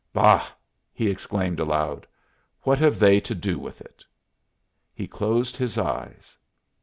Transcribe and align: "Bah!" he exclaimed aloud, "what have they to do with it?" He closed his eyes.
"Bah!" 0.13 0.47
he 0.91 1.11
exclaimed 1.11 1.59
aloud, 1.59 2.07
"what 2.63 2.79
have 2.79 2.97
they 2.97 3.19
to 3.19 3.35
do 3.35 3.59
with 3.59 3.81
it?" 3.81 4.03
He 4.95 5.05
closed 5.07 5.55
his 5.57 5.77
eyes. 5.77 6.35